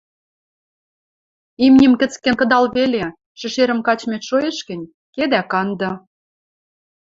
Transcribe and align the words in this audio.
Имним 1.65 1.93
кӹцкен 1.99 2.35
кыдал 2.39 2.65
веле, 2.75 3.03
шӹшерӹм 3.39 3.79
качмет 3.87 4.23
шоэш 4.29 4.57
гӹнь, 4.67 4.91
ке 5.13 5.23
дӓ 5.31 5.41
канды. 5.51 5.89